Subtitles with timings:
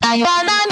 [0.00, 0.24] Tayo.
[0.24, 0.63] na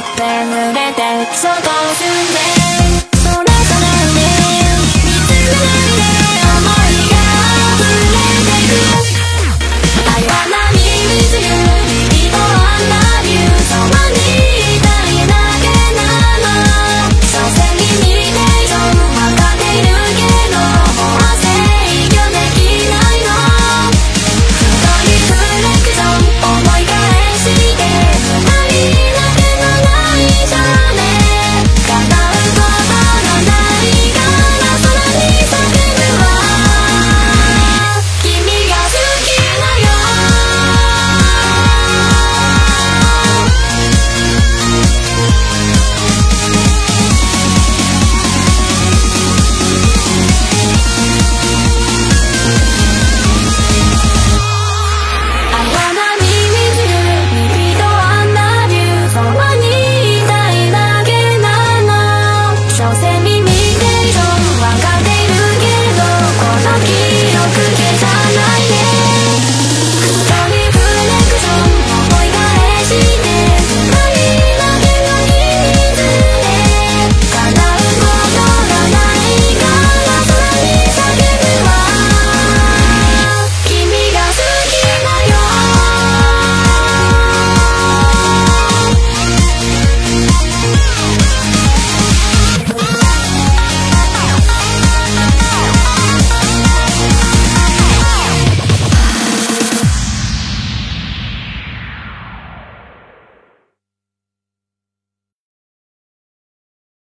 [0.00, 2.89] 濡れて過ごすんで